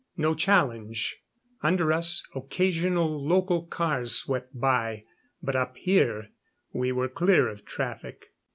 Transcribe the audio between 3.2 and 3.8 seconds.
local